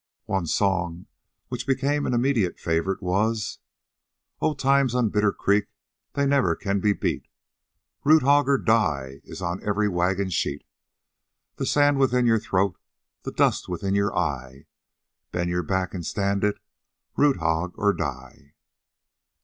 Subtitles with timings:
[0.25, 1.05] One song
[1.49, 3.59] which became an immediate favorite was:
[4.41, 4.55] "Oh!
[4.55, 5.65] times on Bitter Creek,
[6.13, 7.27] they never can be beat,
[8.03, 10.65] Root hog or die is on every wagon sheet;
[11.57, 12.79] The sand within your throat,
[13.21, 14.65] the dust within your eye,
[15.31, 16.57] Bend your back and stand it
[17.15, 18.55] root hog or die."